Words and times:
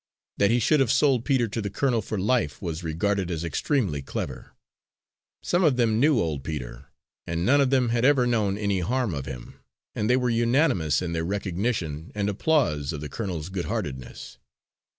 That 0.37 0.49
he 0.49 0.57
should 0.57 0.79
have 0.79 0.91
sold 0.91 1.25
Peter 1.25 1.47
to 1.47 1.61
the 1.61 1.69
colonel 1.69 2.01
for 2.01 2.17
life 2.17 2.59
was 2.59 2.83
regarded 2.83 3.29
as 3.29 3.43
extremely 3.43 4.01
clever. 4.01 4.53
Some 5.43 5.63
of 5.63 5.75
them 5.77 5.99
knew 5.99 6.19
old 6.19 6.43
Peter, 6.43 6.87
and 7.27 7.45
none 7.45 7.61
of 7.61 7.69
them 7.69 7.89
had 7.89 8.03
ever 8.03 8.25
known 8.25 8.57
any 8.57 8.79
harm 8.79 9.13
of 9.13 9.27
him, 9.27 9.59
and 9.93 10.09
they 10.09 10.17
were 10.17 10.31
unanimous 10.31 11.03
in 11.03 11.13
their 11.13 11.23
recognition 11.23 12.11
and 12.15 12.29
applause 12.29 12.93
of 12.93 13.01
the 13.01 13.09
colonel's 13.09 13.49
goodheartedness. 13.49 14.39